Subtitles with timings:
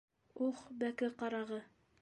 [0.45, 1.65] -Ух, бәке ҡарағы!